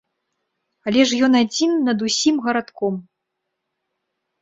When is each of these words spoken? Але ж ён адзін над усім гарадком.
Але 0.91 1.01
ж 1.11 1.19
ён 1.27 1.33
адзін 1.43 1.71
над 1.91 1.97
усім 2.09 2.35
гарадком. 2.49 2.95